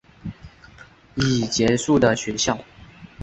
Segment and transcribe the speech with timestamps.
[1.13, 2.57] 已结束的学校